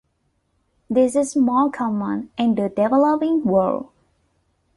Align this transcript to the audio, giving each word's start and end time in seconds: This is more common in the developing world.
This 0.89 1.15
is 1.15 1.35
more 1.37 1.69
common 1.69 2.31
in 2.35 2.55
the 2.55 2.69
developing 2.69 3.43
world. 3.43 3.91